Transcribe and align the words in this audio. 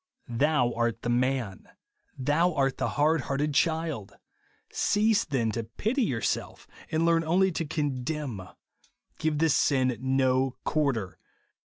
"Thou 0.27 0.73
art 0.73 1.03
the 1.03 1.11
man." 1.11 1.67
Thou 2.17 2.55
art 2.55 2.79
the 2.79 2.89
hard 2.97 3.21
hearted 3.21 3.53
child 3.53 4.09
1 4.09 4.19
Cease 4.71 5.25
then 5.25 5.51
to 5.51 5.67
vity 5.77 6.01
youxself, 6.07 6.65
and 6.89 7.05
learn 7.05 7.23
only 7.23 7.51
to 7.51 7.65
conderan. 7.65 8.49
Give 9.19 9.37
this 9.37 9.53
sin 9.55 9.95
no 10.01 10.55
quarter. 10.63 11.19